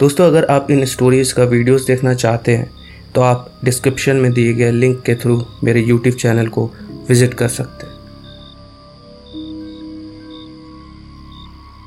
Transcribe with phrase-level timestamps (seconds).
[0.00, 2.70] दोस्तों, अगर आप इन स्टोरीज़ का वीडियोस देखना चाहते हैं
[3.14, 6.64] तो आप डिस्क्रिप्शन में दिए गए लिंक के थ्रू मेरे यूट्यूब चैनल को
[7.08, 7.96] विज़िट कर सकते हैं।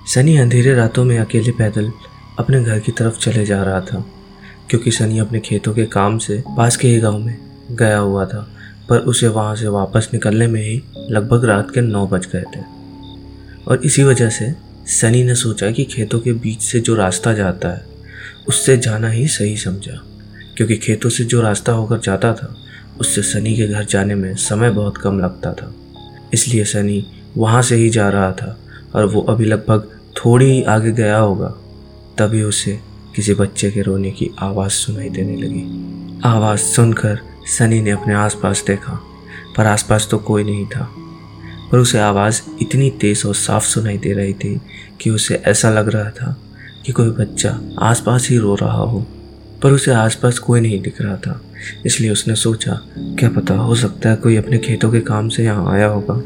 [0.05, 1.91] सनी अंधेरे रातों में अकेले पैदल
[2.39, 4.03] अपने घर की तरफ़ चले जा रहा था,
[4.69, 7.37] क्योंकि सनी अपने खेतों के काम से पास के ही गाँव में
[7.71, 8.47] गया हुआ था,
[8.89, 12.63] पर उसे वहाँ से वापस निकलने में ही लगभग रात के नौ बज गए थे।
[13.67, 14.53] और इसी वजह से
[14.89, 17.89] सनी ने सोचा कि खेतों के बीच से जो रास्ता जाता है
[18.47, 20.03] उससे जाना ही सही समझा,
[20.57, 22.55] क्योंकि खेतों से जो रास्ता होकर जाता था,
[22.99, 25.75] उससे सनी के घर जाने में समय बहुत कम लगता था।
[26.33, 27.05] इसलिए सनी
[27.37, 28.59] वहाँ से ही जा रहा था,
[28.95, 31.47] और वो अभी लगभग थोड़ी ही आगे गया होगा,
[32.17, 32.79] तभी उसे
[33.15, 35.63] किसी बच्चे के रोने की आवाज़ सुनाई देने लगी।
[36.25, 37.19] आवाज़ सुनकर
[37.57, 39.01] सनी ने अपने आसपास देखा,
[39.57, 40.91] पर आसपास तो कोई नहीं था।
[41.71, 44.61] पर उसे आवाज़ इतनी तेज़ और साफ़ सुनाई दे रही थी
[45.01, 46.50] कि उसे ऐसा लग रहा था
[46.85, 49.07] कि कोई बच्चा आसपास ही रो रहा हो,
[49.63, 51.41] पर उसे आसपास कोई नहीं दिख रहा था।
[51.85, 55.73] इसलिए उसने सोचा, क्या पता हो सकता है कोई अपने खेतों के काम से यहाँ
[55.73, 56.21] आया होगा,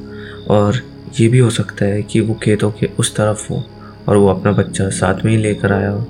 [0.55, 0.81] और
[1.19, 3.63] ये भी हो सकता है कि वो खेतों के उस तरफ़ हो
[4.07, 6.07] और वो अपना बच्चा साथ में ही लेकर आया हो।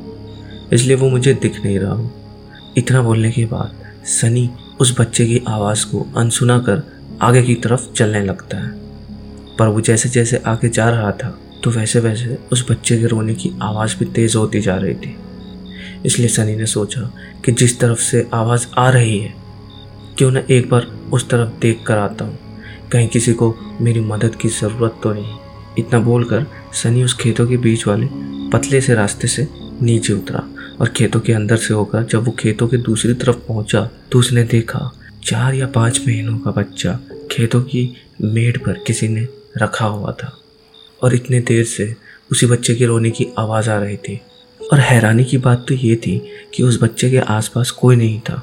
[0.73, 2.11] इसलिए वो मुझे दिख नहीं रहा हो।
[2.77, 6.83] इतना बोलने के बाद सनी उस बच्चे की आवाज़ को अनसुना कर
[7.22, 8.72] आगे की तरफ़ चलने लगता है।
[9.59, 13.34] पर वो जैसे जैसे आगे जा रहा था तो वैसे वैसे उस बच्चे के रोने
[13.36, 15.16] की आवाज़ भी तेज़ होती जा रही थी।
[16.06, 17.02] इसलिए सनी ने सोचा
[17.45, 19.34] कि जिस तरफ़ से आवाज़ आ रही है,
[20.17, 22.38] क्यों ना एक बार उस तरफ़ देख कर आता हूँ।
[22.92, 25.38] कहीं किसी को मेरी मदद की ज़रूरत तो नहीं।
[25.80, 28.08] इतना बोलकर सनी उस खेतों के बीच वाले
[28.50, 29.48] पतले से रास्ते से
[29.81, 30.44] नीचे उतरा
[30.81, 34.44] और खेतों के अंदर से होकर जब वो खेतों के दूसरी तरफ़ पहुँचा तो उसने
[34.44, 34.92] देखा
[35.23, 37.00] चार या पाँच महीनों का बच्चा
[37.31, 40.31] खेतों की मेड़ पर किसी ने रखा हुआ था।
[41.06, 41.94] और इतने देर से
[42.31, 44.20] उसी बच्चे के रोने की आवाज़ आ रही थी।
[44.59, 46.17] और हैरानी की बात तो ये थी
[46.53, 48.42] कि उस बच्चे के आसपास कोई नहीं था।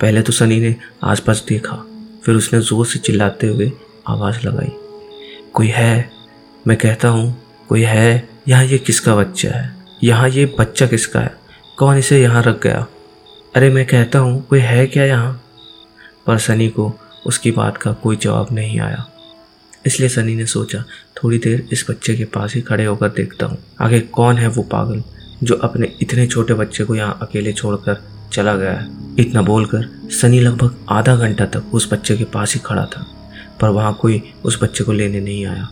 [0.00, 1.76] पहले तो सनी ने आसपास देखा,
[2.24, 3.70] फिर उसने ज़ोर से चिल्लाते हुए
[4.08, 4.70] आवाज़ लगाई।
[5.54, 6.10] कोई है?
[6.66, 7.34] मैं कहता हूँ,
[7.68, 8.28] कोई है?
[8.48, 9.76] यहाँ ये किसका बच्चा है?
[10.04, 11.34] यहाँ ये बच्चा किसका है?
[11.78, 12.86] कौन इसे यहाँ रख गया?
[13.56, 15.32] अरे मैं कहता हूँ, कोई है क्या यहाँ?
[16.26, 16.92] पर सनी को
[17.26, 19.06] उसकी बात का कोई जवाब नहीं आया।
[19.88, 20.84] इसलिए सनी ने सोचा,
[21.16, 24.62] थोड़ी देर इस बच्चे के पास ही खड़े होकर देखता हूँ। आगे कौन है वो
[24.72, 25.02] पागल
[25.42, 28.86] जो अपने इतने छोटे बच्चे को यहाँ अकेले छोड़कर चला गया है?
[29.18, 33.06] इतना बोलकर सनी लगभग आधा घंटा तक उस बच्चे के पास ही खड़ा था,
[33.60, 35.68] पर वहाँ कोई उस बच्चे को लेने नहीं आया।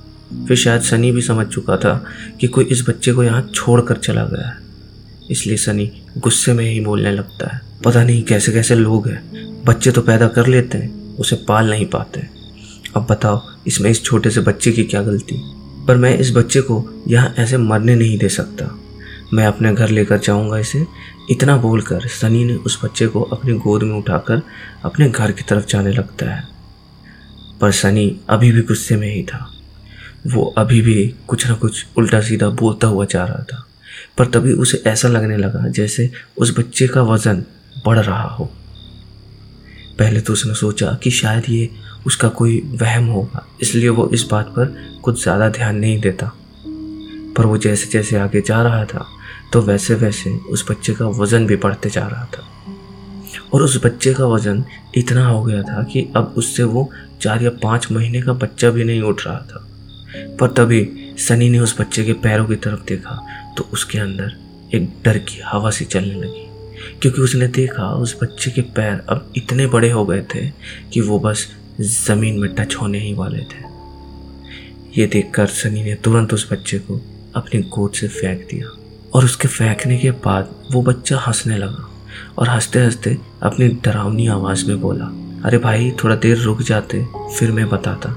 [0.48, 1.94] फिर शायद सनी भी समझ चुका था
[2.40, 4.64] कि कोई इस बच्चे को यहाँ छोड़ कर चला गया है।
[5.30, 9.20] इसलिए सनी गुस्से में ही बोलने लगता है, पता नहीं कैसे कैसे लोग हैं,
[9.64, 12.35] बच्चे तो पैदा कर लेते हैं, उसे पाल नहीं पाते।
[12.96, 15.36] अब बताओ, इसमें इस छोटे से बच्चे की क्या गलती?
[15.88, 18.78] पर मैं इस बच्चे को यहाँ ऐसे मरने नहीं दे सकता।
[19.32, 20.86] मैं अपने घर लेकर जाऊँगा इसे।
[21.30, 24.42] इतना बोलकर सनी ने उस बच्चे को अपनी गोद में उठाकर
[24.84, 26.48] अपने घर की तरफ़ जाने लगता है।
[27.60, 29.52] पर सनी अभी भी गुस्से में ही था।
[30.26, 33.66] वो अभी भी कुछ ना कुछ उल्टा सीधा बोलता हुआ जा रहा था।
[34.18, 37.44] पर तभी उसे ऐसा लगने लगा जैसे उस बच्चे का वज़न
[37.86, 38.50] बढ़ रहा हो।
[39.98, 41.70] पहले तो उसने सोचा कि शायद ये
[42.06, 46.32] उसका कोई वहम होगा। इसलिए वो इस बात पर कुछ ज़्यादा ध्यान नहीं देता।
[47.36, 49.06] पर वो जैसे जैसे आगे जा रहा था
[49.52, 52.44] तो वैसे वैसे उस बच्चे का वज़न भी बढ़ते जा रहा था।
[53.54, 54.64] और उस बच्चे का वज़न
[54.96, 56.88] इतना हो गया था कि अब उससे वो
[57.20, 59.66] चार या पाँच महीने का बच्चा भी नहीं उठ रहा था।
[60.40, 60.88] पर तभी
[61.18, 63.18] सनी ने उस बच्चे के पैरों की तरफ़ देखा
[63.56, 64.36] तो उसके अंदर
[64.74, 66.44] एक डर की हवा सी चलने लगी।
[67.02, 70.48] क्योंकि उसने देखा उस बच्चे के पैर अब इतने बड़े हो गए थे
[70.92, 71.46] कि वो बस
[71.80, 73.76] ज़मीन में टच होने ही वाले थे।
[75.00, 77.00] ये देखकर सनी ने तुरंत उस बच्चे को
[77.36, 78.76] अपनी गोद से फेंक दिया
[79.14, 81.90] और उसके फेंकने के बाद वो बच्चा हंसने लगा
[82.38, 85.04] और हँसते हँसते अपनी डरावनी आवाज़ में बोला,
[85.44, 87.06] अरे भाई, थोड़ा देर रुक जाते,
[87.38, 88.16] फिर मैं बताता।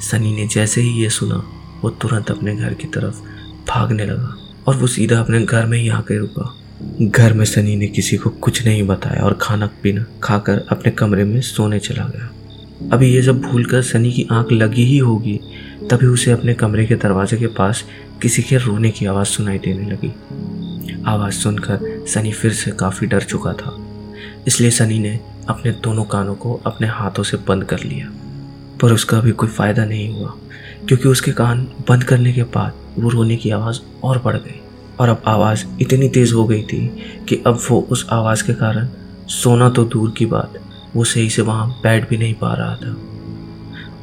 [0.00, 1.44] सनी ने जैसे ही ये सुना,
[1.82, 3.20] वो तुरंत अपने घर की तरफ़
[3.68, 4.36] भागने लगा
[4.66, 6.61] और वो सीधा अपने घर में ही आके रुका।
[7.02, 11.24] घर में सनी ने किसी को कुछ नहीं बताया और खाना पीना खाकर अपने कमरे
[11.24, 12.30] में सोने चला गया।
[12.92, 15.38] अभी ये जब भूल कर सनी की आँख लगी ही होगी,
[15.90, 17.84] तभी उसे अपने कमरे के दरवाजे के पास
[18.22, 20.12] किसी के रोने की आवाज़ सुनाई देने लगी।
[21.06, 23.76] आवाज़ सुनकर सनी फिर से काफ़ी डर चुका था,
[24.46, 25.18] इसलिए सनी ने
[25.48, 28.10] अपने दोनों कानों को अपने हाथों से बंद कर लिया।
[28.82, 30.34] पर उसका भी कोई फ़ायदा नहीं हुआ,
[30.88, 34.60] क्योंकि उसके कान बंद करने के बाद वो रोने की आवाज़ और बढ़ गई।
[35.00, 36.86] और अब आवाज़ इतनी तेज़ हो गई थी
[37.28, 38.88] कि अब वो उस आवाज़ के कारण
[39.30, 40.58] सोना तो दूर की बात,
[40.96, 42.96] वो सही से वहाँ बैठ भी नहीं पा रहा था।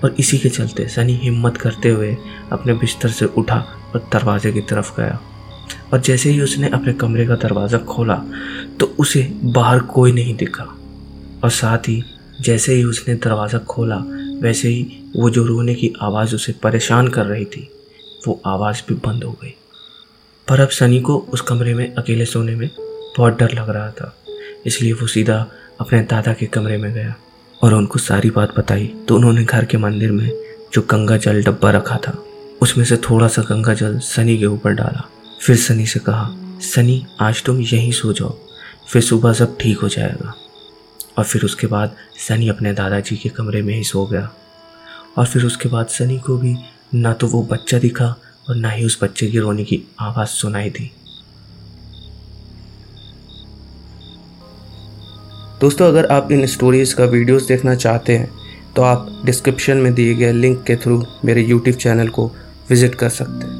[0.04, 2.16] और इसी के चलते सनी हिम्मत करते हुए
[2.52, 3.58] अपने बिस्तर से उठा
[3.96, 5.20] और दरवाजे की तरफ़ गया।
[5.94, 8.16] और जैसे ही उसने अपने कमरे का दरवाज़ा खोला
[8.80, 10.64] तो उसे बाहर कोई नहीं दिखा।
[11.44, 12.04] और साथ ही
[12.42, 13.98] जैसे ही उसने दरवाज़ा खोला,
[14.42, 17.70] वैसे ही वो जो रोने की आवाज़ उसे परेशान कर रही थी,
[18.28, 19.56] वो आवाज़ भी बंद हो गई।
[20.50, 22.70] पर अब सनी को उस कमरे में अकेले सोने में
[23.18, 24.18] बहुत डर लग रहा था।
[24.66, 25.48] इसलिए वो सीधा
[25.82, 27.16] अपने दादा के कमरे में गया
[27.64, 30.32] और उनको सारी बात बताई। तो उन्होंने घर के मंदिर में
[30.74, 32.24] जो गंगा जल डब्बा रखा था,
[32.62, 35.10] उसमें से थोड़ा सा गंगा जल सनी के ऊपर डाला।
[35.42, 36.30] फिर सनी से कहा,
[36.62, 38.38] सनी, आज तुम यहीं सो जाओ,
[38.90, 40.34] फिर सुबह सब ठीक हो जाएगा।
[41.18, 41.96] और फिर उसके बाद
[42.28, 44.30] सनी अपने दादाजी के कमरे में ही सो गया।
[45.18, 46.56] और फिर उसके बाद सनी को भी
[46.96, 48.16] ना तो वो बच्चा दिखा
[48.50, 50.92] और ना ही उस बच्चे की रोने की आवाज़ सुनाई थी
[55.62, 58.30] दोस्तों, अगर आप इन स्टोरीज़ का वीडियोस देखना चाहते हैं
[58.76, 62.28] तो आप डिस्क्रिप्शन में दिए गए लिंक के थ्रू मेरे यूट्यूब चैनल को
[62.70, 63.59] विज़िट कर सकते हैं।